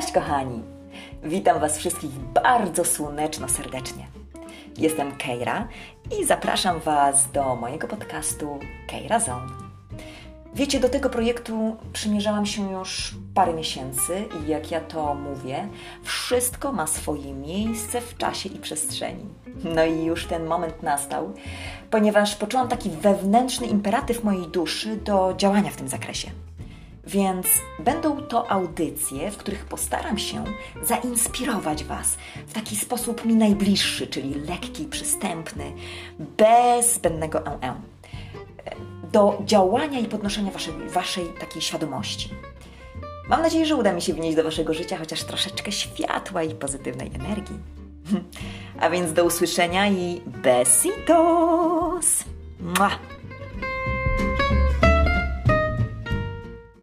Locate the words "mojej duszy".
24.24-24.96